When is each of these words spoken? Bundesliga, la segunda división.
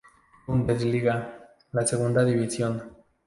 Bundesliga, 0.47 1.45
la 1.71 1.85
segunda 1.85 2.23
división. 2.25 2.91